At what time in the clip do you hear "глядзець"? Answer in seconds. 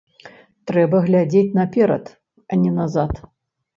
1.09-1.53